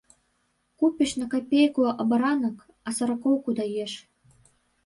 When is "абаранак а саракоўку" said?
2.03-3.49